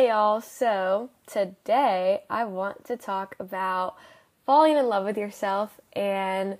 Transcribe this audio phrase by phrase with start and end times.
[0.00, 3.96] Hey y'all, so today I want to talk about
[4.46, 6.56] falling in love with yourself and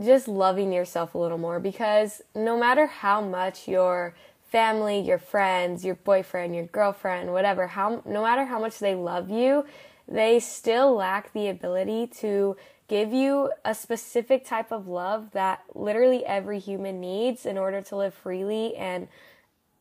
[0.00, 4.14] just loving yourself a little more because no matter how much your
[4.52, 9.30] family, your friends, your boyfriend, your girlfriend, whatever, how no matter how much they love
[9.30, 9.66] you,
[10.06, 12.56] they still lack the ability to
[12.86, 17.96] give you a specific type of love that literally every human needs in order to
[17.96, 19.08] live freely and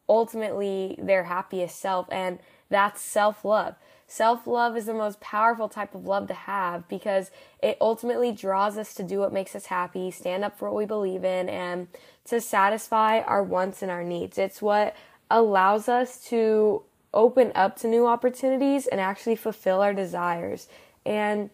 [0.09, 2.08] ultimately their happiest self.
[2.12, 3.76] And that's self love.
[4.08, 7.30] Self love is the most powerful type of love to have because
[7.62, 10.86] it ultimately draws us to do what makes us happy, stand up for what we
[10.86, 11.88] believe in, and
[12.26, 14.38] to satisfy our wants and our needs.
[14.38, 14.96] It's what
[15.30, 16.82] allows us to
[17.13, 20.68] open up to new opportunities and actually fulfill our desires.
[21.05, 21.49] And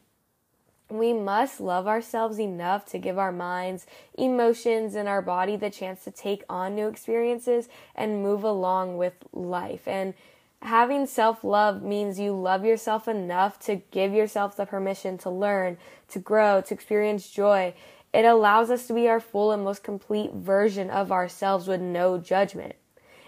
[0.89, 3.87] we must love ourselves enough to give our minds,
[4.17, 9.13] emotions, and our body the chance to take on new experiences and move along with
[9.33, 9.87] life.
[9.87, 10.13] And
[10.61, 15.77] having self love means you love yourself enough to give yourself the permission to learn,
[16.09, 17.73] to grow, to experience joy.
[18.13, 22.17] It allows us to be our full and most complete version of ourselves with no
[22.17, 22.75] judgment.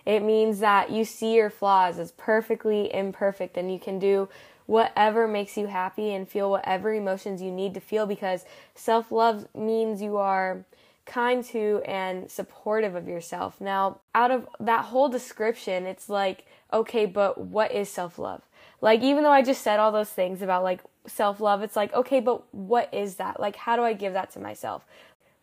[0.05, 4.29] It means that you see your flaws as perfectly imperfect and you can do
[4.65, 9.47] whatever makes you happy and feel whatever emotions you need to feel because self love
[9.53, 10.63] means you are
[11.07, 13.59] kind to and supportive of yourself.
[13.59, 18.43] Now, out of that whole description, it's like, okay, but what is self love?
[18.81, 21.93] Like, even though I just said all those things about like self love, it's like,
[21.93, 23.39] okay, but what is that?
[23.39, 24.85] Like, how do I give that to myself?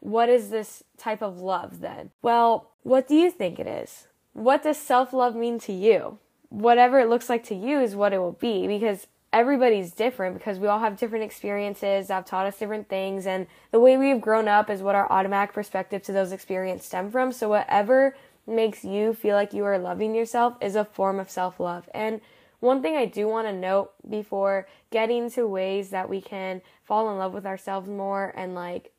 [0.01, 2.11] What is this type of love then?
[2.23, 4.07] Well, what do you think it is?
[4.35, 6.19] What does self love mean to you?
[6.51, 10.61] Whatever it looks like to you is what it will be because everybody's different because
[10.61, 14.21] we all have different experiences that have taught us different things and the way we've
[14.21, 17.33] grown up is what our automatic perspective to those experiences stem from.
[17.33, 21.91] So whatever makes you feel like you are loving yourself is a form of self-love.
[21.93, 22.21] And
[22.61, 27.11] one thing I do want to note before getting to ways that we can fall
[27.11, 28.93] in love with ourselves more and like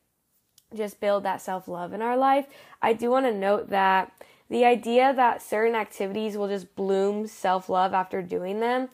[0.74, 2.46] just build that self-love in our life,
[2.82, 4.12] I do want to note that
[4.50, 8.90] the idea that certain activities will just bloom self-love after doing them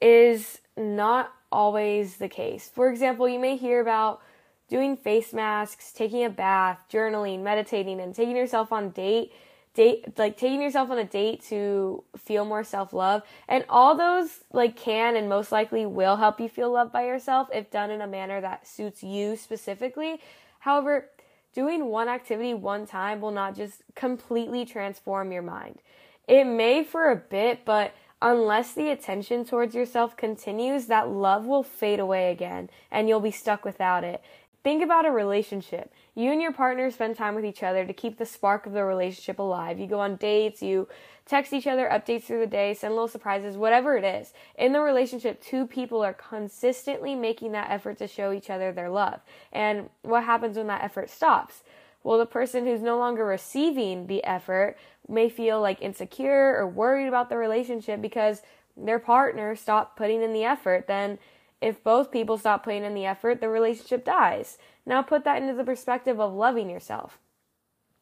[0.00, 2.70] is not always the case.
[2.72, 4.20] For example, you may hear about
[4.68, 9.32] doing face masks, taking a bath, journaling, meditating, and taking yourself on date
[9.78, 13.22] date like taking yourself on a date to feel more self-love.
[13.48, 17.48] And all those like can and most likely will help you feel loved by yourself
[17.54, 20.20] if done in a manner that suits you specifically.
[20.58, 21.08] However
[21.54, 25.78] doing one activity one time will not just completely transform your mind.
[26.26, 31.62] It may for a bit but unless the attention towards yourself continues, that love will
[31.62, 34.22] fade away again and you'll be stuck without it.
[34.64, 35.92] Think about a relationship.
[36.14, 38.84] You and your partner spend time with each other to keep the spark of the
[38.84, 39.78] relationship alive.
[39.78, 40.88] You go on dates, you
[41.26, 44.32] text each other updates through the day, send little surprises, whatever it is.
[44.56, 48.90] In the relationship, two people are consistently making that effort to show each other their
[48.90, 49.20] love.
[49.52, 51.62] And what happens when that effort stops?
[52.08, 57.06] Well, the person who's no longer receiving the effort may feel like insecure or worried
[57.06, 58.40] about the relationship because
[58.78, 60.86] their partner stopped putting in the effort.
[60.86, 61.18] Then,
[61.60, 64.56] if both people stop putting in the effort, the relationship dies.
[64.86, 67.18] Now, put that into the perspective of loving yourself.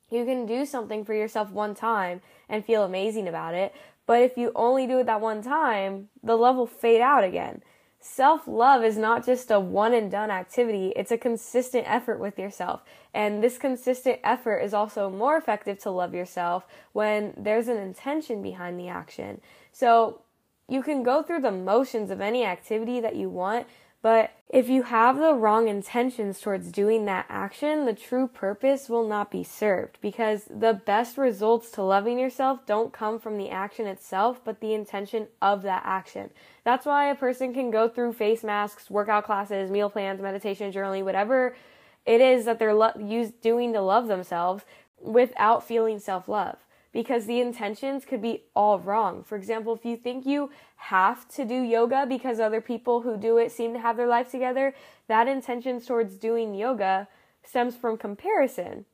[0.09, 3.75] You can do something for yourself one time and feel amazing about it,
[4.06, 7.61] but if you only do it that one time, the love will fade out again.
[8.09, 12.39] Self love is not just a one and done activity, it's a consistent effort with
[12.39, 12.83] yourself.
[13.12, 18.43] And this consistent effort is also more effective to love yourself when there's an intention
[18.43, 19.41] behind the action.
[19.72, 20.21] So
[20.69, 23.67] you can go through the motions of any activity that you want,
[24.06, 29.05] but if you have the wrong intentions towards doing that action, the true purpose will
[29.05, 33.84] not be served because the best results to loving yourself don't come from the action
[33.89, 36.31] itself, but the intention of that action.
[36.62, 41.03] That's why a person can go through face masks, workout classes, meal plans, meditation, journaling,
[41.03, 41.56] whatever
[42.05, 44.65] it is that they're lo- use, doing to love themselves
[45.00, 46.58] without feeling self love
[46.96, 49.22] because the intentions could be all wrong.
[49.22, 53.37] For example, if you think you have to do yoga because other people who do
[53.37, 54.75] it seem to have their life together,
[55.06, 57.06] that intention towards doing yoga
[57.44, 58.87] stems from comparison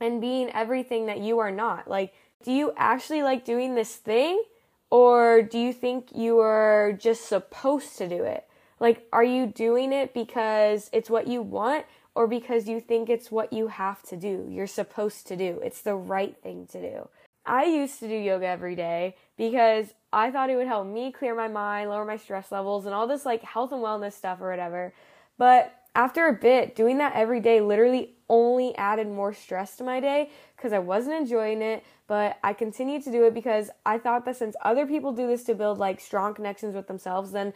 [0.00, 1.86] and being everything that you are not.
[1.86, 4.42] Like, do you actually like doing this thing?
[4.88, 8.48] Or do you think you are just supposed to do it?
[8.80, 13.30] Like, are you doing it because it's what you want or because you think it's
[13.30, 14.48] what you have to do?
[14.50, 15.60] You're supposed to do.
[15.62, 17.08] It's the right thing to do.
[17.46, 21.34] I used to do yoga every day because I thought it would help me clear
[21.34, 24.50] my mind, lower my stress levels, and all this like health and wellness stuff or
[24.50, 24.94] whatever.
[25.36, 30.00] But after a bit, doing that every day literally only added more stress to my
[30.00, 34.24] day because I wasn't enjoying it, but I continued to do it because I thought
[34.24, 37.52] that since other people do this to build like strong connections with themselves, then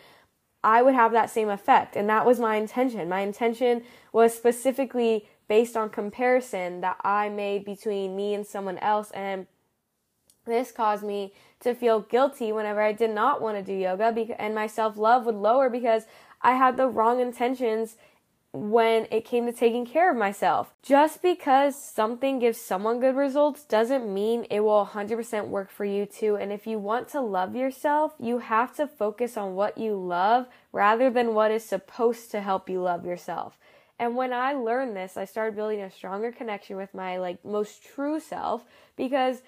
[0.63, 1.97] I would have that same effect.
[1.97, 3.09] And that was my intention.
[3.09, 3.83] My intention
[4.13, 9.11] was specifically based on comparison that I made between me and someone else.
[9.13, 9.47] And
[10.49, 14.55] this caused me to feel guilty whenever I did not want to do yoga and
[14.55, 16.05] my self love would lower because
[16.41, 17.97] I had the wrong intentions
[18.53, 20.73] when it came to taking care of myself.
[20.83, 26.07] Just because something gives someone good results doesn't mean it will 100% work for you
[26.07, 26.37] too.
[26.37, 30.47] And if you want to love yourself, you have to focus on what you love
[30.73, 33.59] rather than what is supposed to help you love yourself.
[33.99, 37.85] And when I learned this, I started building a stronger connection with my like most
[37.85, 38.65] true self
[38.97, 39.43] because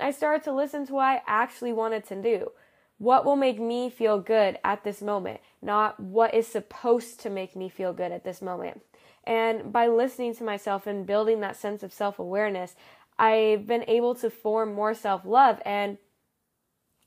[0.00, 2.52] I started to listen to what I actually wanted to do.
[2.98, 7.56] What will make me feel good at this moment, not what is supposed to make
[7.56, 8.82] me feel good at this moment.
[9.24, 12.74] And by listening to myself and building that sense of self awareness,
[13.18, 15.60] I've been able to form more self love.
[15.64, 15.98] And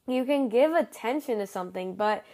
[0.07, 2.25] you can give attention to something, but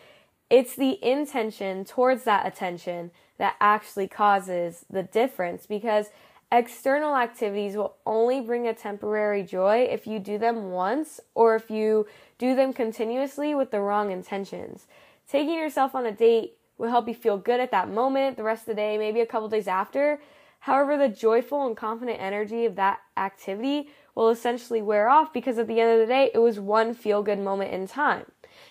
[0.50, 6.08] it's the intention towards that attention that actually causes the difference because
[6.52, 11.70] External activities will only bring a temporary joy if you do them once or if
[11.70, 12.08] you
[12.40, 14.88] do them continuously with the wrong intentions.
[15.30, 18.64] Taking yourself on a date will help you feel good at that moment, the rest
[18.64, 20.20] of the day, maybe a couple days after.
[20.62, 25.68] However, the joyful and confident energy of that activity will essentially wear off because at
[25.68, 28.26] the end of the day, it was one feel good moment in time.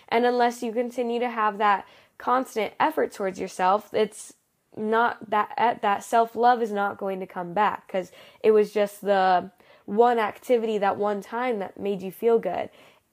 [0.09, 1.87] And unless you continue to have that
[2.17, 4.33] constant effort towards yourself, it's
[4.79, 8.11] not that at that self-love is not going to come back cuz
[8.41, 9.51] it was just the
[9.85, 12.69] one activity that one time that made you feel good.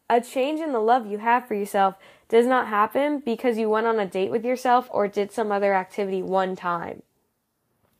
[0.08, 1.96] A change in the love you have for yourself
[2.28, 5.74] does not happen because you went on a date with yourself or did some other
[5.74, 7.02] activity one time.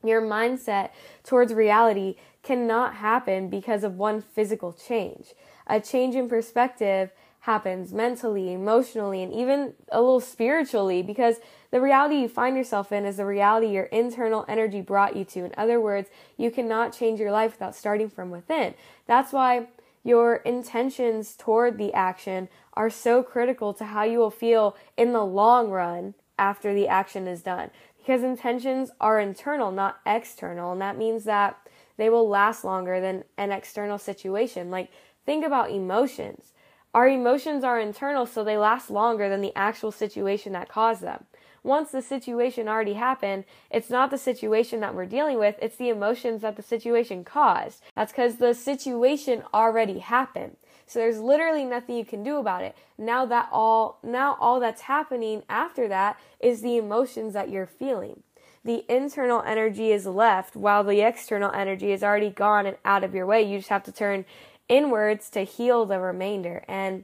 [0.03, 0.91] Your mindset
[1.23, 5.33] towards reality cannot happen because of one physical change.
[5.65, 7.11] A change in perspective
[7.47, 11.37] happens mentally, emotionally, and even a little spiritually because
[11.71, 15.45] the reality you find yourself in is the reality your internal energy brought you to.
[15.45, 18.73] In other words, you cannot change your life without starting from within.
[19.05, 19.67] That's why
[20.03, 25.23] your intentions toward the action are so critical to how you will feel in the
[25.23, 27.69] long run after the action is done.
[27.97, 31.57] Because intentions are internal, not external, and that means that
[31.95, 34.69] they will last longer than an external situation.
[34.69, 34.91] Like,
[35.25, 36.51] think about emotions.
[36.97, 41.25] Our emotions are internal, so they last longer than the actual situation that caused them
[41.67, 45.89] once the situation already happened, it's not the situation that we're dealing with, it's the
[45.89, 47.81] emotions that the situation caused.
[47.95, 50.55] That's because the situation already happened.
[50.85, 52.75] So there's literally nothing you can do about it.
[52.97, 58.23] Now that all, now all that's happening after that is the emotions that you're feeling.
[58.63, 63.13] The internal energy is left while the external energy is already gone and out of
[63.13, 63.43] your way.
[63.43, 64.25] You just have to turn
[64.69, 66.63] inwards to heal the remainder.
[66.67, 67.03] And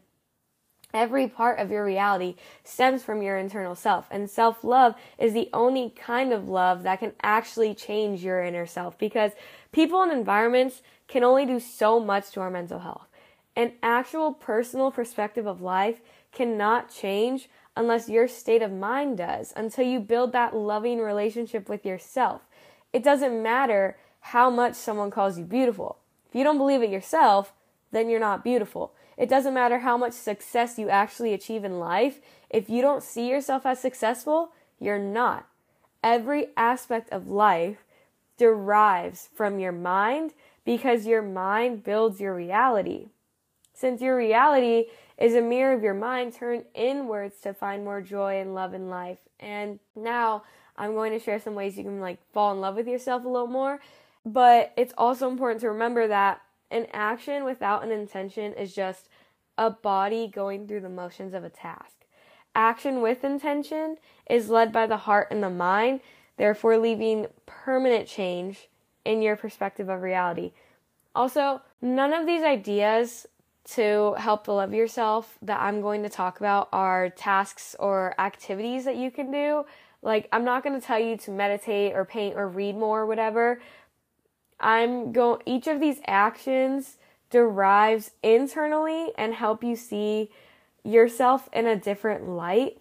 [0.93, 5.49] Every part of your reality stems from your internal self, and self love is the
[5.51, 9.31] only kind of love that can actually change your inner self because
[9.71, 13.07] people and environments can only do so much to our mental health.
[13.55, 15.99] An actual personal perspective of life
[16.31, 21.87] cannot change unless your state of mind does, until you build that loving relationship with
[21.87, 22.41] yourself.
[22.91, 25.97] It doesn't matter how much someone calls you beautiful.
[26.33, 27.53] If you don't believe it yourself,
[27.91, 28.95] then you're not beautiful.
[29.17, 32.21] It doesn't matter how much success you actually achieve in life.
[32.49, 34.49] If you don't see yourself as successful,
[34.79, 35.47] you're not.
[36.03, 37.83] Every aspect of life
[38.35, 40.33] derives from your mind
[40.65, 43.09] because your mind builds your reality.
[43.75, 44.85] Since your reality
[45.19, 48.89] is a mirror of your mind, turn inwards to find more joy and love in
[48.89, 49.19] life.
[49.39, 50.45] And now
[50.77, 53.29] I'm going to share some ways you can like fall in love with yourself a
[53.29, 53.79] little more.
[54.25, 59.09] But it's also important to remember that an action without an intention is just
[59.57, 62.05] a body going through the motions of a task.
[62.55, 63.97] Action with intention
[64.29, 65.99] is led by the heart and the mind,
[66.37, 68.69] therefore leaving permanent change
[69.05, 70.51] in your perspective of reality.
[71.15, 73.27] Also, none of these ideas
[73.65, 78.97] to help love yourself that I'm going to talk about are tasks or activities that
[78.97, 79.65] you can do.
[80.01, 83.05] Like, I'm not going to tell you to meditate or paint or read more or
[83.05, 83.61] whatever,
[84.63, 86.97] I'm going, each of these actions
[87.29, 90.31] derives internally and help you see
[90.83, 92.77] yourself in a different light.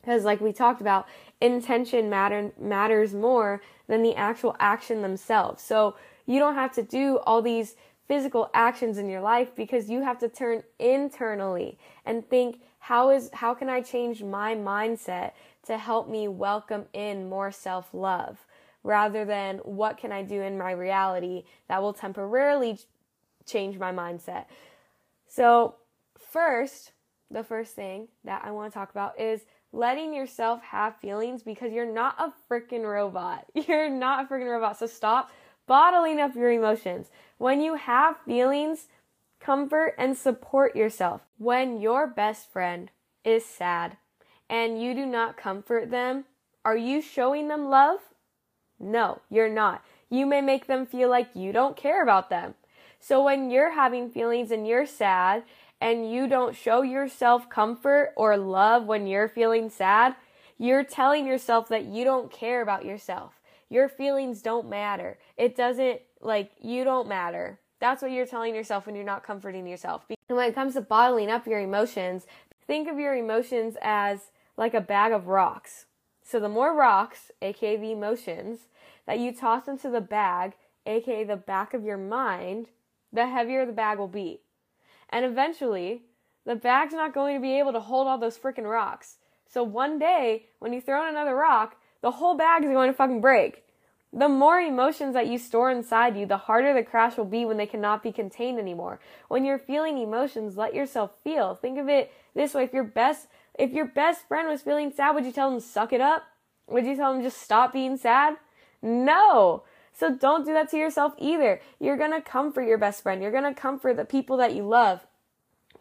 [0.00, 1.06] Because, like we talked about,
[1.40, 5.62] intention matter, matters more than the actual action themselves.
[5.62, 7.76] So, you don't have to do all these
[8.06, 13.28] physical actions in your life because you have to turn internally and think how is
[13.34, 15.32] how can I change my mindset
[15.66, 18.38] to help me welcome in more self-love
[18.88, 22.78] rather than what can I do in my reality that will temporarily
[23.44, 24.46] change my mindset.
[25.26, 25.74] So,
[26.18, 26.92] first,
[27.30, 29.42] the first thing that I want to talk about is
[29.72, 33.44] letting yourself have feelings because you're not a freaking robot.
[33.54, 34.78] You're not a freaking robot.
[34.78, 35.30] So stop
[35.66, 37.10] bottling up your emotions.
[37.36, 38.86] When you have feelings,
[39.38, 41.20] comfort and support yourself.
[41.36, 42.90] When your best friend
[43.22, 43.98] is sad
[44.48, 46.24] and you do not comfort them,
[46.64, 48.00] are you showing them love?
[48.80, 49.82] No, you're not.
[50.10, 52.54] You may make them feel like you don't care about them.
[53.00, 55.44] So when you're having feelings and you're sad
[55.80, 60.16] and you don't show yourself comfort or love when you're feeling sad,
[60.58, 63.40] you're telling yourself that you don't care about yourself.
[63.68, 65.18] Your feelings don't matter.
[65.36, 67.60] It doesn't, like, you don't matter.
[67.80, 70.04] That's what you're telling yourself when you're not comforting yourself.
[70.28, 72.26] And when it comes to bottling up your emotions,
[72.66, 75.86] think of your emotions as like a bag of rocks.
[76.30, 78.66] So the more rocks, aka the emotions,
[79.06, 80.52] that you toss into the bag,
[80.84, 82.68] aka the back of your mind,
[83.10, 84.40] the heavier the bag will be.
[85.08, 86.02] And eventually,
[86.44, 89.16] the bag's not going to be able to hold all those freaking rocks.
[89.46, 92.96] So one day, when you throw in another rock, the whole bag is going to
[92.96, 93.64] fucking break.
[94.12, 97.56] The more emotions that you store inside you, the harder the crash will be when
[97.56, 99.00] they cannot be contained anymore.
[99.28, 101.54] When you're feeling emotions, let yourself feel.
[101.54, 102.64] Think of it this way.
[102.64, 103.28] If your best,
[103.58, 106.22] if your best friend was feeling sad, would you tell them suck it up?
[106.68, 108.36] Would you tell them just stop being sad?
[108.80, 109.64] No.
[109.92, 111.60] So don't do that to yourself either.
[111.80, 113.20] You're going to comfort your best friend.
[113.20, 115.04] You're going to comfort the people that you love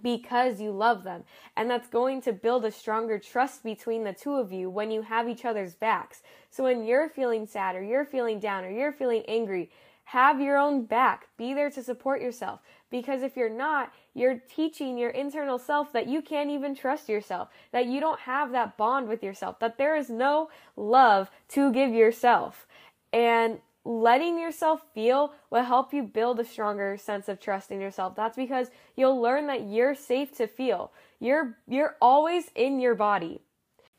[0.01, 1.24] because you love them.
[1.55, 5.03] And that's going to build a stronger trust between the two of you when you
[5.03, 6.22] have each other's backs.
[6.50, 9.69] So when you're feeling sad or you're feeling down or you're feeling angry,
[10.11, 11.27] have your own back.
[11.35, 12.61] Be there to support yourself.
[12.89, 17.49] Because if you're not, you're teaching your internal self that you can't even trust yourself,
[17.73, 21.91] that you don't have that bond with yourself, that there is no love to give
[21.91, 22.67] yourself.
[23.11, 28.15] And letting yourself feel will help you build a stronger sense of trust in yourself.
[28.15, 30.93] That's because you'll learn that you're safe to feel.
[31.19, 33.41] You're you're always in your body.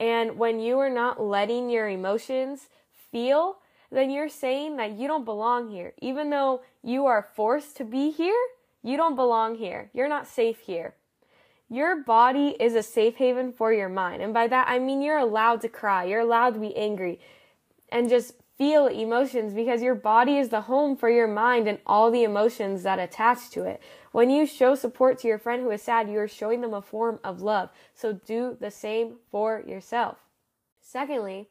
[0.01, 2.69] And when you are not letting your emotions
[3.13, 3.59] feel,
[3.91, 5.95] then you're saying that you don't belong here.
[6.01, 8.39] Even though you are forced to be here,
[8.83, 9.91] you don't belong here.
[9.95, 10.95] You're not safe here.
[11.71, 14.23] Your body is a safe haven for your mind.
[14.23, 16.05] And by that, I mean you're allowed to cry.
[16.05, 17.19] You're allowed to be angry
[17.91, 22.11] and just feel emotions because your body is the home for your mind and all
[22.11, 23.81] the emotions that attach to it.
[24.13, 26.83] When you show support to your friend who is sad, you are showing them a
[26.83, 27.71] form of love.
[27.95, 30.19] So do the same for yourself.
[30.81, 31.49] Secondly,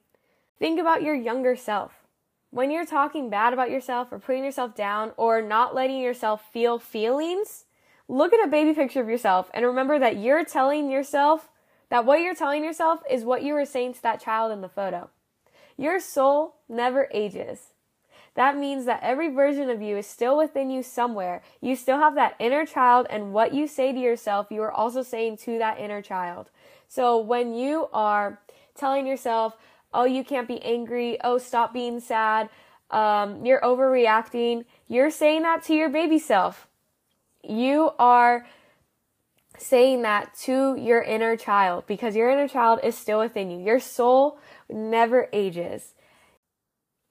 [0.59, 2.06] think about your younger self.
[2.49, 6.79] When you're talking bad about yourself or putting yourself down or not letting yourself feel
[6.79, 7.65] feelings,
[8.07, 11.49] look at a baby picture of yourself and remember that you're telling yourself
[11.89, 14.69] that what you're telling yourself is what you were saying to that child in the
[14.69, 15.09] photo.
[15.77, 17.73] Your soul never ages.
[18.35, 21.41] That means that every version of you is still within you somewhere.
[21.59, 25.01] You still have that inner child, and what you say to yourself, you are also
[25.01, 26.51] saying to that inner child.
[26.87, 28.39] So when you are
[28.75, 29.57] telling yourself,
[29.93, 32.49] oh, you can't be angry, oh, stop being sad,
[32.91, 36.67] um, you're overreacting, you're saying that to your baby self.
[37.43, 38.45] You are
[39.57, 43.59] saying that to your inner child because your inner child is still within you.
[43.59, 44.39] Your soul
[44.69, 45.93] never ages.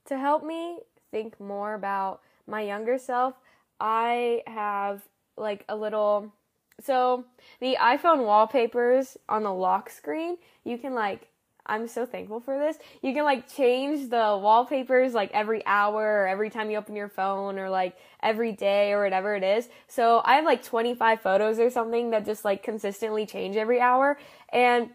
[0.07, 0.79] To help me
[1.11, 3.35] think more about my younger self,
[3.81, 5.03] I have
[5.37, 6.33] like a little
[6.81, 7.25] so
[7.61, 11.29] the iPhone wallpapers on the lock screen, you can like
[11.67, 12.77] I'm so thankful for this.
[13.03, 17.09] You can like change the wallpapers like every hour or every time you open your
[17.09, 19.69] phone or like every day or whatever it is.
[19.89, 24.19] So I have like 25 photos or something that just like consistently change every hour.
[24.51, 24.91] And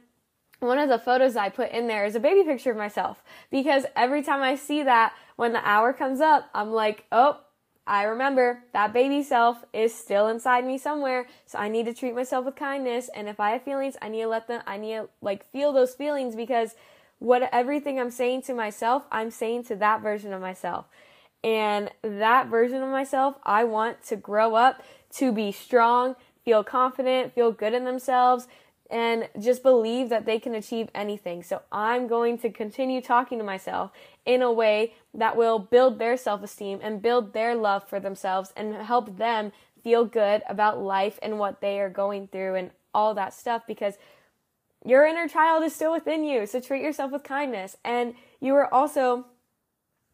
[0.60, 3.86] one of the photos I put in there is a baby picture of myself because
[3.96, 7.40] every time I see that when the hour comes up, I'm like, oh,
[7.92, 11.28] I remember that baby self is still inside me somewhere.
[11.46, 13.10] So I need to treat myself with kindness.
[13.14, 15.74] And if I have feelings, I need to let them, I need to like feel
[15.74, 16.74] those feelings because
[17.20, 20.86] what everything I'm saying to myself, I'm saying to that version of myself.
[21.44, 24.82] And that version of myself, I want to grow up
[25.16, 28.48] to be strong, feel confident, feel good in themselves,
[28.92, 31.42] and just believe that they can achieve anything.
[31.42, 33.92] So I'm going to continue talking to myself
[34.26, 38.52] in a way that will build their self esteem and build their love for themselves
[38.56, 43.14] and help them feel good about life and what they are going through and all
[43.14, 43.96] that stuff because
[44.86, 46.46] your inner child is still within you.
[46.46, 47.78] So treat yourself with kindness.
[47.84, 49.26] And you are also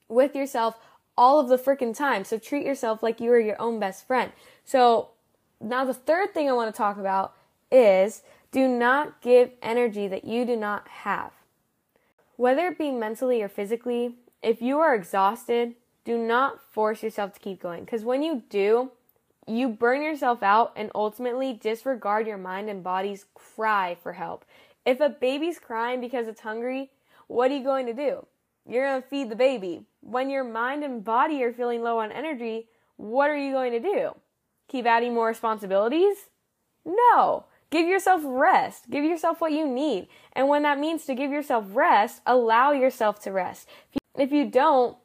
[0.07, 0.75] with yourself
[1.17, 2.24] all of the freaking time.
[2.24, 4.31] So treat yourself like you are your own best friend.
[4.65, 5.10] So
[5.60, 7.34] now the third thing I want to talk about
[7.72, 11.32] is do not give energy that you do not have.
[12.36, 15.75] Whether it be mentally or physically, if you are exhausted,
[16.06, 17.84] do not force yourself to keep going.
[17.84, 18.92] Because when you do,
[19.48, 24.46] you burn yourself out and ultimately disregard your mind and body's cry for help.
[24.86, 26.92] If a baby's crying because it's hungry,
[27.27, 28.25] what are you going to do?
[28.70, 29.86] You're going to feed the baby.
[30.01, 33.80] When your mind and body are feeling low on energy, what are you going to
[33.80, 34.12] do?
[34.68, 36.18] Keep adding more responsibilities?
[36.86, 37.46] No.
[37.70, 38.90] Give yourself rest.
[38.90, 40.08] Give yourself what you need.
[40.34, 43.68] And when that means to give yourself rest, allow yourself to rest.
[44.18, 44.98] If you don't,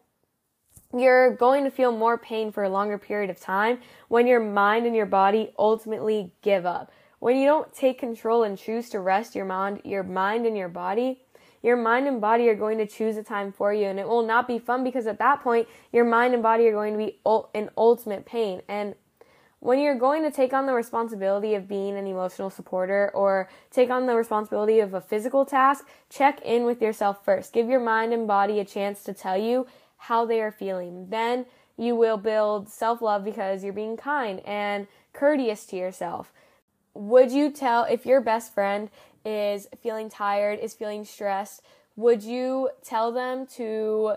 [0.95, 3.79] you're going to feel more pain for a longer period of time
[4.09, 6.93] when your mind and your body ultimately give up.
[7.19, 10.69] When you don't take control and choose to rest your mind, your mind and your
[10.69, 11.23] body,
[11.63, 14.27] your mind and body are going to choose a time for you and it will
[14.27, 17.19] not be fun because at that point your mind and body are going to be
[17.55, 18.95] in ultimate pain and
[19.63, 23.91] when you're going to take on the responsibility of being an emotional supporter or take
[23.91, 27.53] on the responsibility of a physical task, check in with yourself first.
[27.53, 31.07] Give your mind and body a chance to tell you how they are feeling.
[31.11, 36.33] Then you will build self love because you're being kind and courteous to yourself.
[36.95, 38.91] Would you tell if your best friend
[39.25, 41.63] is feeling tired, is feeling stressed,
[41.95, 44.15] would you tell them to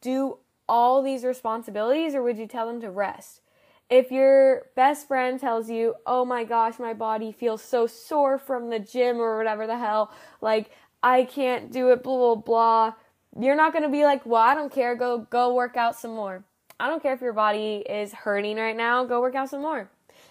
[0.00, 0.38] do
[0.68, 3.40] all these responsibilities or would you tell them to rest?
[3.90, 8.68] If your best friend tells you, oh my gosh, my body feels so sore from
[8.68, 10.70] the gym or whatever the hell, like
[11.02, 12.92] I can't do it, blah, blah, blah,
[13.38, 14.94] you're not to be like, well, I don't care.
[14.94, 16.44] Go, go work out some more.
[16.80, 19.04] I don't care if your body is hurting right now.
[19.04, 19.90] Go work out some more.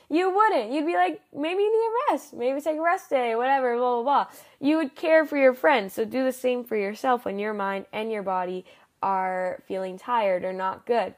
[0.09, 0.71] You wouldn't.
[0.71, 2.33] You'd be like, maybe you need a rest.
[2.33, 4.27] Maybe take a rest day, whatever, blah, blah, blah.
[4.59, 5.93] You would care for your friends.
[5.93, 8.65] So do the same for yourself when your mind and your body
[9.01, 11.13] are feeling tired or not good.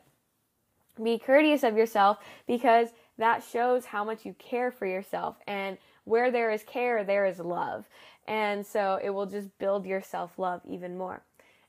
[1.02, 5.38] Be courteous of yourself because that shows how much you care for yourself.
[5.48, 7.86] And where there is care, there is love.
[8.28, 11.22] And so it will just build your self love even more.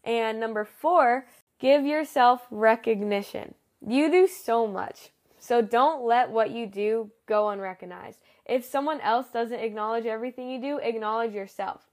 [0.04, 1.26] And number four,
[1.58, 3.54] give yourself recognition.
[3.86, 5.10] You do so much.
[5.38, 8.18] So don't let what you do go unrecognized.
[8.44, 11.86] If someone else doesn't acknowledge everything you do, acknowledge yourself.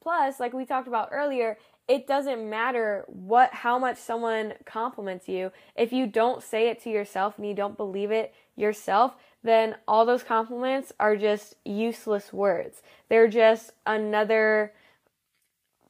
[0.00, 5.50] Plus, like we talked about earlier, it doesn't matter what how much someone compliments you.
[5.74, 10.04] If you don't say it to yourself and you don't believe it yourself, then all
[10.04, 12.82] those compliments are just useless words.
[13.08, 14.74] They're just another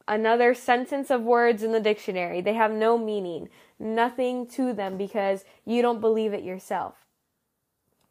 [0.07, 2.41] another sentence of words in the dictionary.
[2.41, 6.95] They have no meaning, nothing to them because you don't believe it yourself.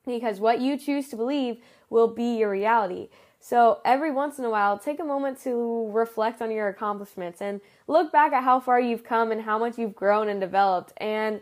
[0.05, 1.57] Because what you choose to believe
[1.89, 3.09] will be your reality.
[3.39, 7.61] So every once in a while, take a moment to reflect on your accomplishments and
[7.87, 10.93] look back at how far you've come and how much you've grown and developed.
[10.97, 11.41] And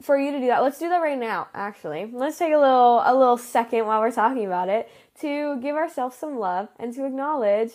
[0.00, 2.10] for you to do that, let's do that right now, actually.
[2.12, 4.88] Let's take a little a little second while we're talking about it
[5.20, 7.72] to give ourselves some love and to acknowledge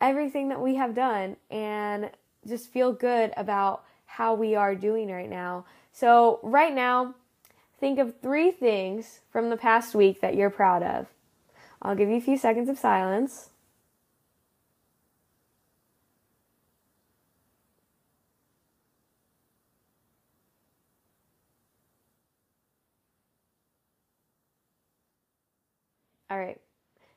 [0.00, 2.10] everything that we have done and
[2.46, 5.64] just feel good about how we are doing right now.
[5.92, 7.14] So, right now,
[7.78, 11.06] think of three things from the past week that you're proud of.
[11.82, 13.50] I'll give you a few seconds of silence.
[26.30, 26.60] All right.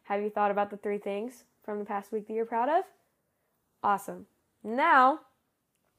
[0.03, 1.43] Have you thought about the three things?
[1.63, 2.83] from the past week that you're proud of?
[3.83, 4.27] Awesome.
[4.63, 5.21] Now,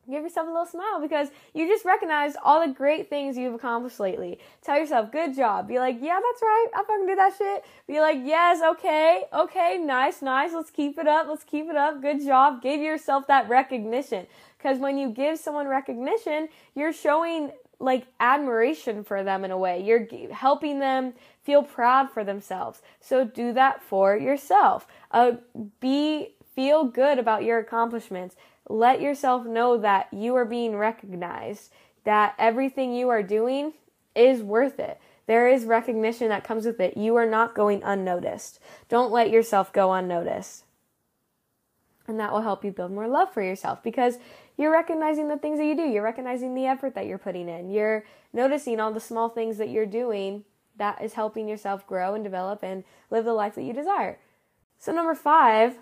[0.08, 4.00] give yourself a little smile because you just recognized all the great things you've accomplished
[4.00, 4.38] lately.
[4.62, 5.68] Tell yourself, good job.
[5.68, 6.66] Be like, yeah, that's right.
[6.74, 7.64] I fucking did that shit.
[7.86, 10.52] Be like, yes, okay, okay, nice, nice.
[10.52, 11.26] Let's keep it up.
[11.28, 12.02] Let's keep it up.
[12.02, 12.62] Good job.
[12.62, 14.26] Give yourself that recognition.
[14.58, 19.82] Because when you give someone recognition, you're showing like admiration for them in a way.
[19.82, 22.80] You're helping them feel proud for themselves.
[23.00, 24.86] So do that for yourself.
[25.10, 25.32] Uh,
[25.80, 28.36] be feel good about your accomplishments.
[28.68, 31.70] Let yourself know that you are being recognized.
[32.04, 33.74] That everything you are doing
[34.14, 35.00] is worth it.
[35.26, 36.96] There is recognition that comes with it.
[36.96, 38.60] You are not going unnoticed.
[38.88, 40.64] Don't let yourself go unnoticed.
[42.06, 44.18] And that will help you build more love for yourself because
[44.58, 45.88] you're recognizing the things that you do.
[45.88, 47.70] You're recognizing the effort that you're putting in.
[47.70, 50.44] You're noticing all the small things that you're doing
[50.76, 54.18] that is helping yourself grow and develop and live the life that you desire.
[54.78, 55.78] So, number five,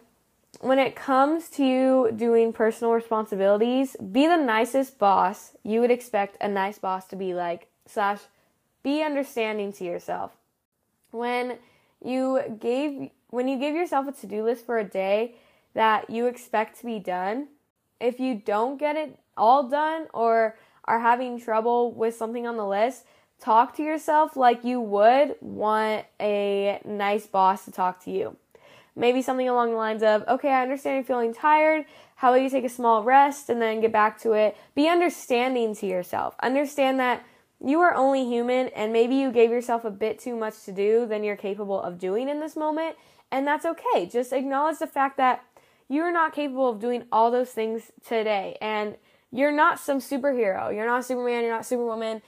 [0.60, 6.48] when it comes to doing personal responsibilities, be the nicest boss you would expect a
[6.48, 8.20] nice boss to be like, slash,
[8.82, 10.32] be understanding to yourself.
[11.10, 11.58] When
[12.04, 15.34] you gave when you give yourself a to-do list for a day
[15.72, 17.48] that you expect to be done,
[17.98, 22.66] if you don't get it all done or are having trouble with something on the
[22.66, 23.04] list,
[23.40, 28.36] talk to yourself like you would want a nice boss to talk to you.
[28.94, 31.86] Maybe something along the lines of, okay, I understand you're feeling tired.
[32.16, 34.56] How about you take a small rest and then get back to it?
[34.74, 36.34] Be understanding to yourself.
[36.42, 37.24] Understand that
[37.64, 41.06] you are only human and maybe you gave yourself a bit too much to do
[41.06, 42.96] than you're capable of doing in this moment.
[43.30, 44.06] And that's okay.
[44.06, 45.44] Just acknowledge the fact that
[45.88, 48.56] you're not capable of doing all those things today.
[48.60, 48.96] And
[49.30, 50.74] you're not some superhero.
[50.74, 51.42] You're not Superman.
[51.42, 52.22] You're not Superwoman.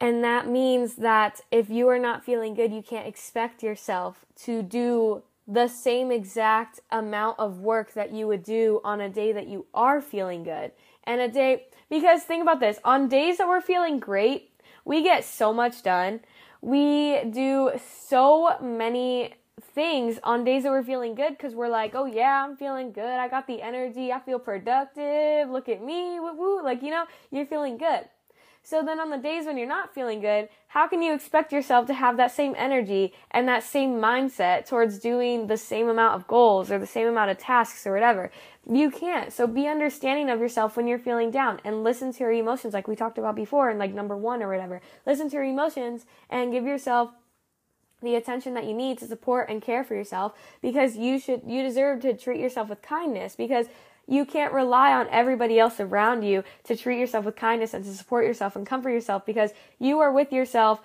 [0.00, 4.62] And that means that if you are not feeling good, you can't expect yourself to
[4.62, 9.46] do the same exact amount of work that you would do on a day that
[9.46, 10.72] you are feeling good.
[11.04, 14.50] And a day, because think about this on days that we're feeling great,
[14.84, 16.20] we get so much done.
[16.60, 17.72] We do
[18.08, 19.34] so many
[19.74, 23.04] things on days that we're feeling good because we're like, oh yeah, I'm feeling good.
[23.04, 24.12] I got the energy.
[24.12, 25.48] I feel productive.
[25.48, 26.18] Look at me.
[26.18, 26.62] Woo woo.
[26.62, 28.08] Like, you know, you're feeling good.
[28.68, 31.86] So then on the days when you're not feeling good, how can you expect yourself
[31.86, 36.26] to have that same energy and that same mindset towards doing the same amount of
[36.26, 38.32] goals or the same amount of tasks or whatever?
[38.68, 39.32] You can't.
[39.32, 42.88] So be understanding of yourself when you're feeling down and listen to your emotions like
[42.88, 44.80] we talked about before in like number 1 or whatever.
[45.06, 47.10] Listen to your emotions and give yourself
[48.02, 51.62] the attention that you need to support and care for yourself because you should you
[51.62, 53.66] deserve to treat yourself with kindness because
[54.06, 57.94] you can't rely on everybody else around you to treat yourself with kindness and to
[57.94, 60.80] support yourself and comfort yourself because you are with yourself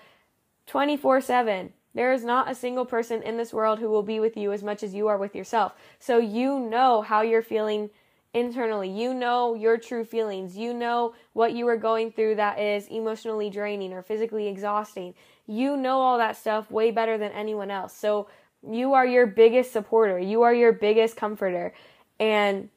[0.68, 1.74] 24 7.
[1.94, 4.64] There is not a single person in this world who will be with you as
[4.64, 5.74] much as you are with yourself.
[6.00, 7.90] So you know how you're feeling
[8.34, 8.90] internally.
[8.90, 10.56] You know your true feelings.
[10.56, 15.14] You know what you are going through that is emotionally draining or physically exhausting.
[15.48, 17.96] You know all that stuff way better than anyone else.
[17.96, 18.30] So
[18.66, 20.18] you are your biggest supporter.
[20.18, 21.74] You are your biggest comforter.
[22.20, 22.70] And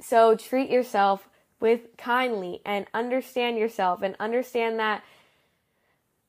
[0.00, 1.28] so treat yourself
[1.60, 5.02] with kindly and understand yourself and understand that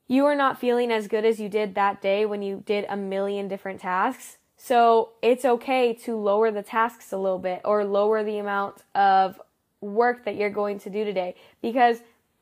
[0.08, 2.96] you are not feeling as good as you did that day when you did a
[2.96, 4.38] million different tasks.
[4.58, 9.42] So it's okay to lower the tasks a little bit or lower the amount of
[9.82, 12.00] work that you're going to do today because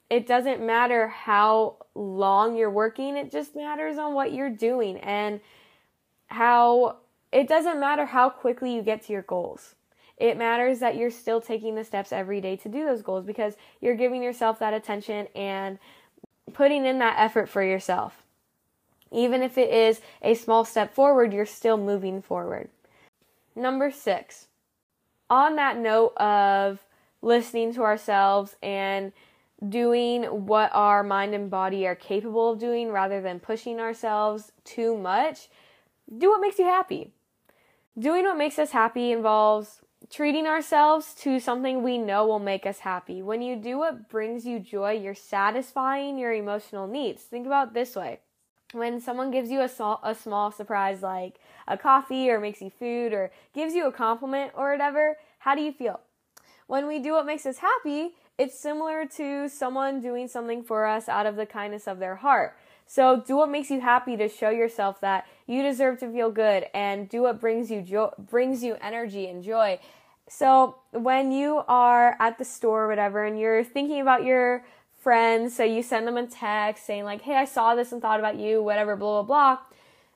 [0.10, 5.40] it doesn't matter how long you're working, it just matters on what you're doing and
[6.28, 6.98] how
[7.32, 9.76] it doesn't matter how quickly you get to your goals.
[10.18, 13.56] It matters that you're still taking the steps every day to do those goals because
[13.82, 15.80] you're giving yourself that attention and
[16.54, 18.24] putting in that effort for yourself.
[19.12, 22.70] Even if it is a small step forward, you're still moving forward.
[23.56, 24.48] Number six,
[25.30, 26.80] on that note of
[27.22, 29.14] listening to ourselves and
[29.70, 34.98] doing what our mind and body are capable of doing rather than pushing ourselves too
[34.98, 35.48] much,
[36.18, 37.12] do what makes you happy.
[37.98, 39.82] Doing what makes us happy involves
[40.14, 43.24] treating ourselves to something we know will make us happy.
[43.24, 47.24] When you do what brings you joy, you're satisfying your emotional needs.
[47.24, 48.20] Think about this way.
[48.74, 52.70] When someone gives you a small, a small surprise like a coffee or makes you
[52.70, 56.00] food or gives you a compliment or whatever, how do you feel?
[56.68, 61.10] When we do what makes us happy, it's similar to someone doing something for us
[61.10, 62.56] out of the kindness of their heart.
[62.86, 66.68] So do what makes you happy to show yourself that you deserve to feel good
[66.74, 69.80] and do what brings you joy, brings you energy and joy.
[70.28, 74.66] So when you are at the store or whatever and you're thinking about your
[75.00, 78.20] friends, so you send them a text saying like, "Hey, I saw this and thought
[78.20, 79.64] about you," whatever, blah blah blah.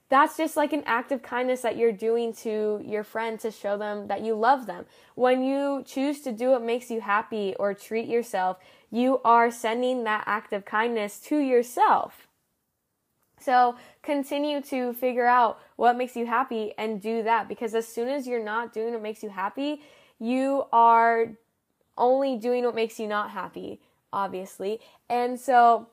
[0.09, 3.77] That's just like an act of kindness that you're doing to your friend to show
[3.77, 4.85] them that you love them.
[5.15, 8.57] When you choose to do what makes you happy or treat yourself,
[8.89, 12.27] you are sending that act of kindness to yourself.
[13.39, 18.07] So continue to figure out what makes you happy and do that because as soon
[18.07, 19.81] as you're not doing what makes you happy,
[20.19, 21.32] you are
[21.97, 23.80] only doing what makes you not happy,
[24.13, 24.80] obviously.
[25.10, 25.88] And so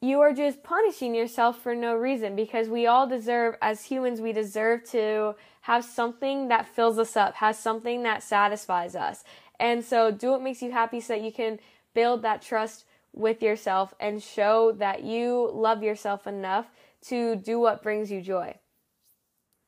[0.00, 4.32] you are just punishing yourself for no reason because we all deserve, as humans, we
[4.32, 9.24] deserve to have something that fills us up, has something that satisfies us.
[9.58, 11.58] And so do what makes you happy so that you can
[11.92, 16.66] build that trust with yourself and show that you love yourself enough
[17.02, 18.54] to do what brings you joy.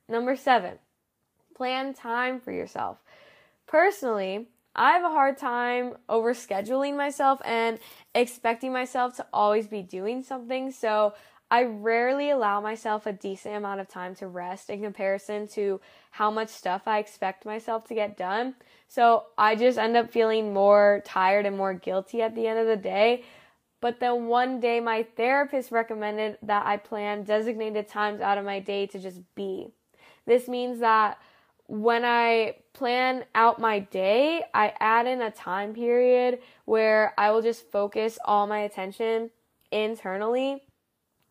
[0.08, 0.78] Number seven,
[1.54, 2.98] plan time for yourself.
[3.72, 7.78] Personally, I have a hard time overscheduling myself and
[8.14, 10.70] expecting myself to always be doing something.
[10.70, 11.14] So
[11.50, 15.80] I rarely allow myself a decent amount of time to rest in comparison to
[16.10, 18.56] how much stuff I expect myself to get done.
[18.88, 22.66] So I just end up feeling more tired and more guilty at the end of
[22.66, 23.24] the day.
[23.80, 28.60] But then one day my therapist recommended that I plan designated times out of my
[28.60, 29.68] day to just be.
[30.26, 31.16] This means that
[31.72, 37.40] when I plan out my day, I add in a time period where I will
[37.40, 39.30] just focus all my attention
[39.70, 40.64] internally.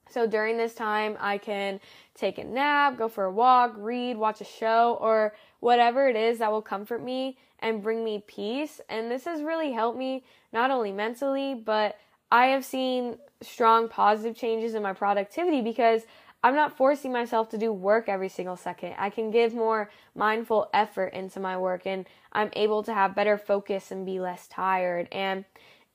[0.10, 1.80] So during this time, I can
[2.16, 6.40] take a nap, go for a walk, read, watch a show, or whatever it is
[6.40, 8.82] that will comfort me and bring me peace.
[8.90, 12.00] And this has really helped me not only mentally, but
[12.32, 16.02] I have seen strong positive changes in my productivity because
[16.44, 18.96] I'm not forcing myself to do work every single second.
[18.98, 23.38] I can give more mindful effort into my work and I'm able to have better
[23.38, 25.08] focus and be less tired.
[25.12, 25.46] And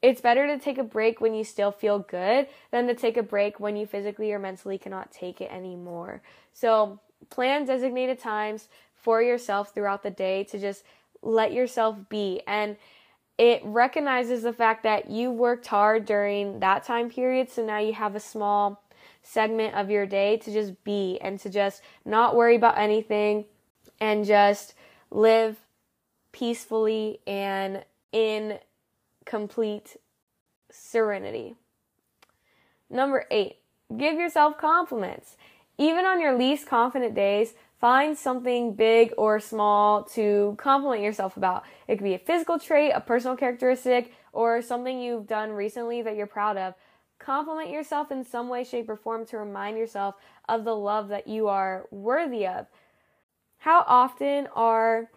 [0.03, 3.23] it's better to take a break when you still feel good than to take a
[3.23, 6.23] break when you physically or mentally cannot take it anymore.
[6.53, 10.85] So, plan designated times for yourself throughout the day to just
[11.23, 12.43] let yourself be.
[12.47, 12.77] And
[13.39, 17.51] it recognizes the fact that you worked hard during that time period.
[17.51, 18.83] So now you have a small
[19.27, 23.45] segment of your day to just be and to just not worry about anything
[24.01, 24.75] and just
[25.11, 25.57] live
[26.33, 28.59] peacefully and in
[29.25, 29.97] complete
[30.71, 31.57] serenity.
[32.89, 33.57] Number eight,
[33.97, 35.37] give yourself compliments.
[35.77, 41.65] Even on your least confident days, find something big or small to compliment yourself about.
[41.89, 46.17] It could be a physical trait, a personal characteristic, or something you've done recently that
[46.17, 46.75] you're proud of.
[47.19, 50.15] Compliment yourself in some way, shape, or form to remind yourself
[50.49, 52.67] of the love that you are worthy of.
[53.59, 55.11] How often are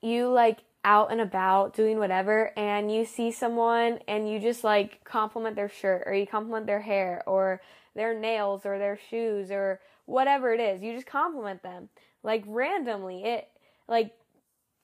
[0.00, 5.02] you like out and about doing whatever and you see someone and you just like
[5.02, 7.60] compliment their shirt or you compliment their hair or
[7.96, 10.82] their nails or their shoes or whatever it is?
[10.82, 11.88] You just compliment them
[12.22, 13.24] like randomly.
[13.24, 13.48] It
[13.88, 14.12] like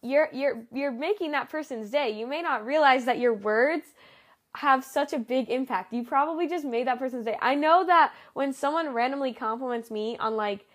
[0.03, 2.11] you're you're you're making that person's day.
[2.11, 3.87] You may not realize that your words
[4.57, 8.13] have such a big impact you probably just made that person's day i know that
[8.35, 10.67] when someone randomly compliments me on like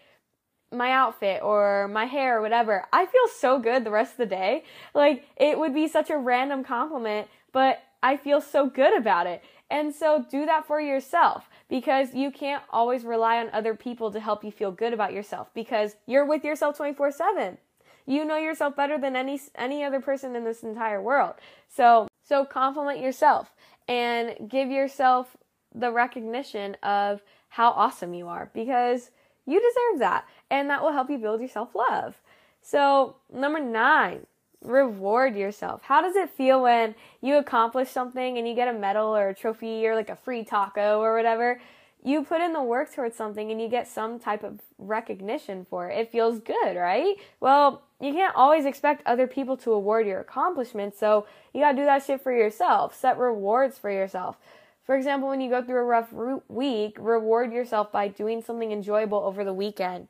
[0.71, 4.25] my outfit or my hair or whatever, I feel so good the rest of the
[4.25, 4.63] day.
[4.93, 9.43] Like it would be such a random compliment, but I feel so good about it.
[9.69, 14.19] And so do that for yourself because you can't always rely on other people to
[14.19, 17.57] help you feel good about yourself because you're with yourself 24/7.
[18.05, 21.35] You know yourself better than any any other person in this entire world.
[21.67, 23.53] So so compliment yourself
[23.87, 25.37] and give yourself
[25.73, 29.11] the recognition of how awesome you are because
[29.45, 32.15] you deserve that and that will help you build your self love.
[32.61, 34.25] So, number nine,
[34.61, 35.81] reward yourself.
[35.83, 39.35] How does it feel when you accomplish something and you get a medal or a
[39.35, 41.61] trophy or like a free taco or whatever?
[42.07, 45.89] You put in the work towards something and you get some type of recognition for
[45.89, 45.99] it.
[45.99, 47.17] It feels good, right?
[47.41, 51.83] Well, you can't always expect other people to award your accomplishments, so you gotta do
[51.83, 52.95] that shit for yourself.
[52.95, 54.37] Set rewards for yourself.
[54.85, 56.13] For example, when you go through a rough
[56.47, 60.07] week, reward yourself by doing something enjoyable over the weekend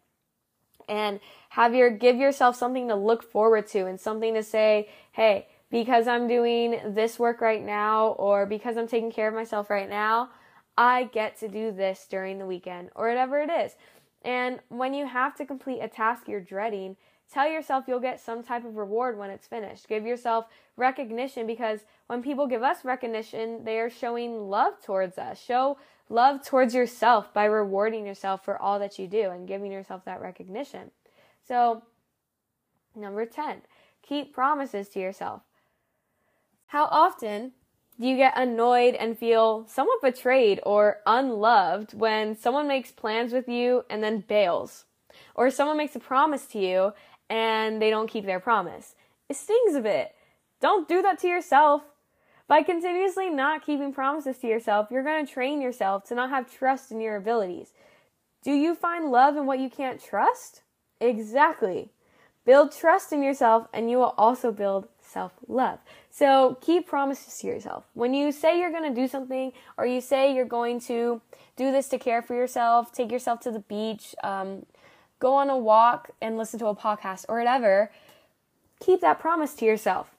[0.87, 5.47] and have your give yourself something to look forward to and something to say, hey,
[5.71, 9.89] because I'm doing this work right now or because I'm taking care of myself right
[9.89, 10.29] now,
[10.77, 13.75] I get to do this during the weekend or whatever it is.
[14.23, 16.97] And when you have to complete a task you're dreading,
[17.31, 19.87] tell yourself you'll get some type of reward when it's finished.
[19.87, 25.41] Give yourself recognition because when people give us recognition, they are showing love towards us.
[25.41, 25.77] Show
[26.09, 30.21] love towards yourself by rewarding yourself for all that you do and giving yourself that
[30.21, 30.91] recognition.
[31.47, 31.83] So,
[32.95, 33.61] number 10,
[34.01, 35.41] keep promises to yourself.
[36.67, 37.53] How often
[37.99, 43.49] do you get annoyed and feel somewhat betrayed or unloved when someone makes plans with
[43.49, 44.85] you and then bails?
[45.33, 46.93] Or someone makes a promise to you
[47.29, 48.93] and they don't keep their promise?
[49.29, 50.13] It stings a bit.
[50.61, 51.81] Don't do that to yourself.
[52.47, 56.51] By continuously not keeping promises to yourself, you're going to train yourself to not have
[56.51, 57.73] trust in your abilities.
[58.43, 60.61] Do you find love in what you can't trust?
[61.01, 61.89] Exactly.
[62.45, 65.79] Build trust in yourself and you will also build self love.
[66.09, 67.85] So keep promises to yourself.
[67.93, 71.21] When you say you're going to do something or you say you're going to
[71.55, 74.65] do this to care for yourself, take yourself to the beach, um,
[75.19, 77.91] go on a walk and listen to a podcast or whatever,
[78.79, 80.11] keep that promise to yourself.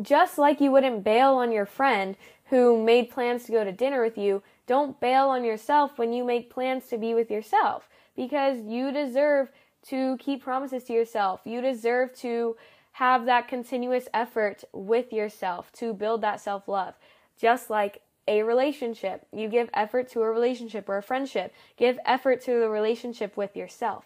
[0.00, 4.02] Just like you wouldn't bail on your friend who made plans to go to dinner
[4.02, 8.60] with you, don't bail on yourself when you make plans to be with yourself because
[8.66, 9.50] you deserve
[9.88, 11.40] to keep promises to yourself.
[11.44, 12.56] You deserve to
[13.00, 16.92] have that continuous effort with yourself to build that self love.
[17.40, 22.42] Just like a relationship, you give effort to a relationship or a friendship, give effort
[22.42, 24.04] to the relationship with yourself.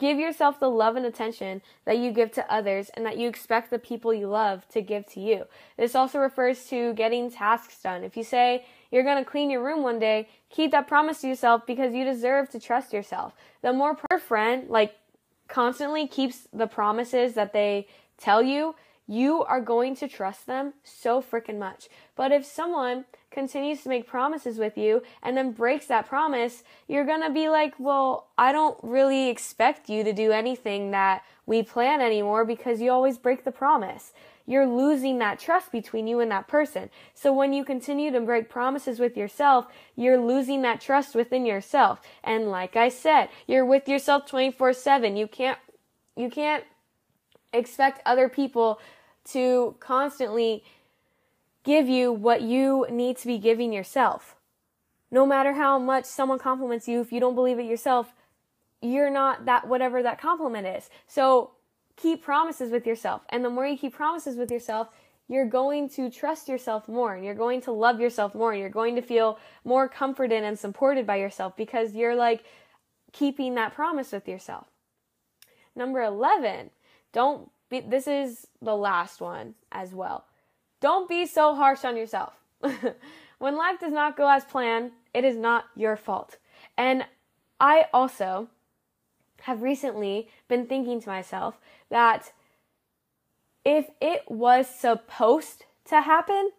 [0.00, 3.70] Give yourself the love and attention that you give to others and that you expect
[3.70, 5.44] the people you love to give to you.
[5.76, 8.02] This also refers to getting tasks done.
[8.02, 11.28] If you say you're going to clean your room one day, keep that promise to
[11.28, 13.34] yourself because you deserve to trust yourself.
[13.62, 14.96] The more per friend like
[15.48, 17.86] constantly keeps the promises that they
[18.18, 18.74] tell you,
[19.06, 21.88] you are going to trust them so freaking much.
[22.16, 27.04] But if someone continues to make promises with you and then breaks that promise, you're
[27.04, 31.62] going to be like, well, I don't really expect you to do anything that we
[31.62, 34.12] plan anymore because you always break the promise.
[34.46, 36.90] You're losing that trust between you and that person.
[37.14, 42.00] So when you continue to break promises with yourself, you're losing that trust within yourself.
[42.22, 45.16] And like I said, you're with yourself 24 7.
[45.16, 45.58] You can't,
[46.16, 46.64] you can't
[47.54, 48.80] expect other people
[49.32, 50.62] to constantly
[51.62, 54.36] give you what you need to be giving yourself.
[55.10, 58.12] No matter how much someone compliments you, if you don't believe it yourself,
[58.82, 60.90] you're not that whatever that compliment is.
[61.06, 61.52] So
[61.96, 63.22] keep promises with yourself.
[63.28, 64.88] And the more you keep promises with yourself,
[65.28, 68.68] you're going to trust yourself more and you're going to love yourself more and you're
[68.68, 72.44] going to feel more comforted and supported by yourself because you're like
[73.12, 74.66] keeping that promise with yourself.
[75.74, 76.70] Number 11,
[77.12, 80.26] don't be, this is the last one as well.
[80.80, 82.34] Don't be so harsh on yourself.
[83.38, 86.36] when life does not go as planned, it is not your fault.
[86.76, 87.06] And
[87.58, 88.48] I also
[89.44, 91.58] have recently been thinking to myself
[91.90, 92.32] that
[93.64, 96.50] if it was supposed to happen,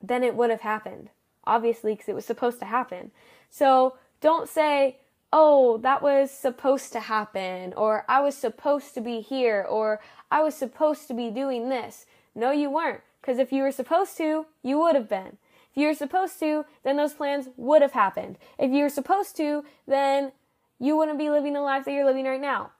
[0.00, 1.10] then it would have happened.
[1.44, 3.10] Obviously, because it was supposed to happen.
[3.50, 4.98] So don't say,
[5.32, 10.42] oh, that was supposed to happen, or I was supposed to be here, or I
[10.42, 12.06] was supposed to be doing this.
[12.34, 13.02] No, you weren't.
[13.20, 15.38] Because if you were supposed to, you would have been.
[15.70, 18.38] If you were supposed to, then those plans would have happened.
[18.58, 20.30] If you were supposed to, then
[20.78, 22.72] you wouldn't be living the life that you're living right now.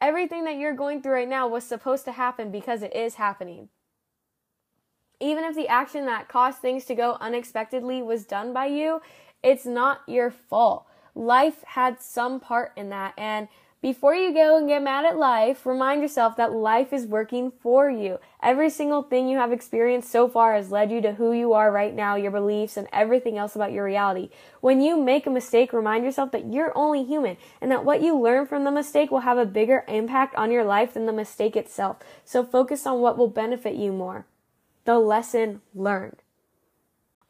[0.00, 3.68] Everything that you're going through right now was supposed to happen because it is happening.
[5.20, 9.02] Even if the action that caused things to go unexpectedly was done by you,
[9.42, 10.86] it's not your fault.
[11.14, 13.12] Life had some part in that.
[13.18, 13.48] And
[13.82, 17.88] before you go and get mad at life, remind yourself that life is working for
[17.88, 18.18] you.
[18.42, 21.72] Every single thing you have experienced so far has led you to who you are
[21.72, 24.28] right now, your beliefs, and everything else about your reality.
[24.60, 28.18] When you make a mistake, remind yourself that you're only human and that what you
[28.20, 31.56] learn from the mistake will have a bigger impact on your life than the mistake
[31.56, 31.96] itself.
[32.22, 34.26] So focus on what will benefit you more.
[34.84, 36.16] The lesson learned.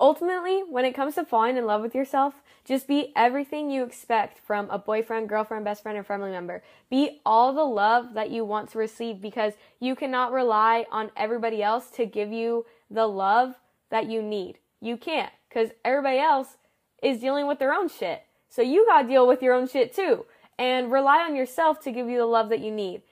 [0.00, 2.34] Ultimately, when it comes to falling in love with yourself,
[2.64, 6.62] just be everything you expect from a boyfriend, girlfriend, best friend, or family member.
[6.88, 11.62] Be all the love that you want to receive because you cannot rely on everybody
[11.62, 13.56] else to give you the love
[13.90, 14.58] that you need.
[14.80, 16.56] You can't because everybody else
[17.02, 18.22] is dealing with their own shit.
[18.48, 20.24] So you gotta deal with your own shit too
[20.58, 23.02] and rely on yourself to give you the love that you need.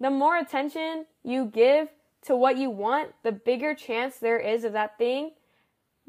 [0.00, 1.88] The more attention you give
[2.22, 5.32] to what you want, the bigger chance there is of that thing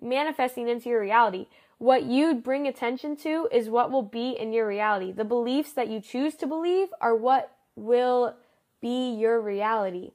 [0.04, 1.48] manifesting into your reality.
[1.78, 5.12] What you bring attention to is what will be in your reality.
[5.12, 8.36] The beliefs that you choose to believe are what will
[8.82, 10.12] be your reality.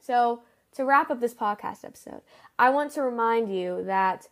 [0.00, 0.42] So,
[0.72, 2.20] to wrap up this podcast episode,
[2.58, 4.28] I want to remind you that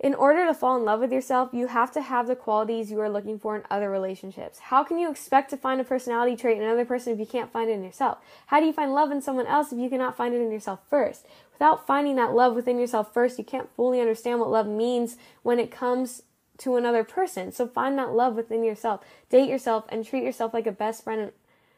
[0.00, 3.00] in order to fall in love with yourself, you have to have the qualities you
[3.00, 4.58] are looking for in other relationships.
[4.58, 7.52] How can you expect to find a personality trait in another person if you can't
[7.52, 8.18] find it in yourself?
[8.48, 10.80] How do you find love in someone else if you cannot find it in yourself
[10.90, 11.26] first?
[11.52, 15.60] Without finding that love within yourself first, you can't fully understand what love means when
[15.60, 16.22] it comes
[16.58, 17.52] to another person.
[17.52, 19.00] So find that love within yourself.
[19.30, 21.30] Date yourself and treat yourself like a best friend.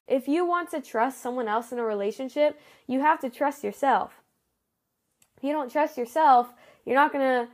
[0.09, 4.23] If you want to trust someone else in a relationship, you have to trust yourself.
[5.37, 6.49] If you don't trust yourself,
[6.85, 7.53] you're not going to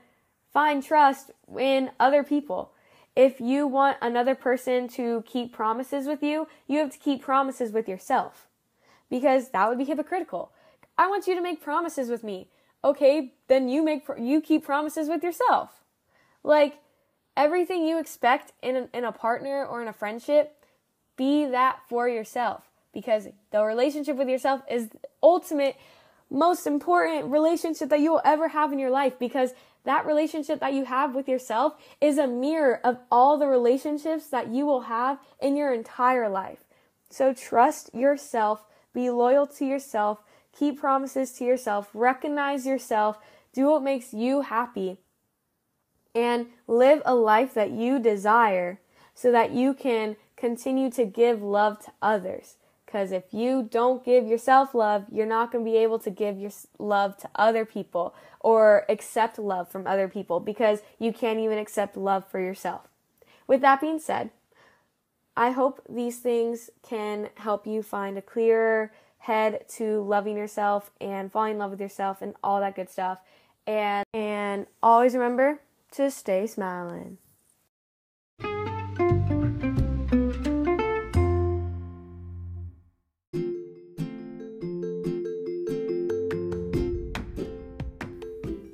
[0.53, 2.73] find trust in other people.
[3.15, 7.73] If you want another person to keep promises with you, you have to keep promises
[7.73, 8.49] with yourself
[9.11, 10.53] because that would be hypocritical.
[10.97, 12.49] I want you to make promises with me.
[12.85, 15.83] Okay, then you make you keep promises with yourself.
[16.43, 16.79] Like
[17.37, 20.57] everything you expect in a, in a partner or in a friendship,
[21.17, 24.89] be that for yourself because the relationship with yourself is
[25.23, 25.77] ultimate
[26.31, 29.51] most important relationship that you will ever have in your life because
[29.85, 34.49] that relationship that you have with yourself is a mirror of all the relationships that
[34.49, 36.65] you will have in your entire life.
[37.11, 38.65] So trust yourself,
[38.95, 40.23] be loyal to yourself,
[40.57, 43.19] keep promises to yourself, recognize yourself,
[43.53, 44.99] do what makes you happy,
[46.15, 48.81] and live a life that you desire
[49.15, 52.57] so that you can continue to give love to others.
[52.93, 56.39] Because if you don't give yourself love, you're not going to be able to give
[56.39, 61.57] your love to other people or accept love from other people because you can't even
[61.57, 62.83] accept love for yourself.
[63.47, 64.29] With that being said,
[65.35, 71.33] I hope these things can help you find a clearer head to loving yourself and
[71.33, 73.21] falling in love with yourself and all that good stuff.
[73.67, 75.61] And and always remember
[75.93, 77.17] to stay smiling.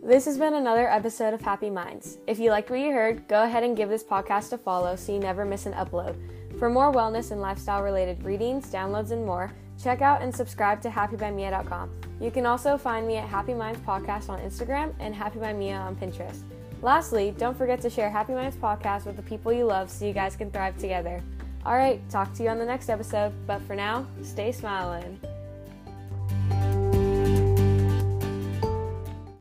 [0.09, 2.17] This has been another episode of Happy Minds.
[2.27, 5.13] If you liked what you heard, go ahead and give this podcast a follow so
[5.13, 6.17] you never miss an upload.
[6.59, 10.89] For more wellness and lifestyle related readings, downloads, and more, check out and subscribe to
[10.89, 11.91] happybymia.com.
[12.23, 15.77] You can also find me at Happy Minds Podcast on Instagram and Happy by Mia
[15.77, 16.41] on Pinterest.
[16.81, 20.15] Lastly, don't forget to share Happy Minds Podcast with the people you love so you
[20.15, 21.23] guys can thrive together.
[21.67, 25.21] All right, talk to you on the next episode, but for now, stay smiling.